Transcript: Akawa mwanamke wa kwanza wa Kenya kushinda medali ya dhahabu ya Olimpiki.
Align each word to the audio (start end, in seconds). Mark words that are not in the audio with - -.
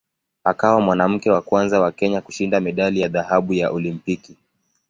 Akawa 0.43 0.81
mwanamke 0.81 1.31
wa 1.31 1.41
kwanza 1.41 1.79
wa 1.81 1.91
Kenya 1.91 2.21
kushinda 2.21 2.59
medali 2.59 2.99
ya 3.01 3.07
dhahabu 3.07 3.53
ya 3.53 3.69
Olimpiki. 3.71 4.35